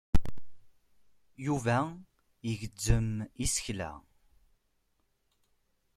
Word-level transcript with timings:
Yuba 1.45 1.77
igezzem 2.51 3.09
isekla. 3.45 3.91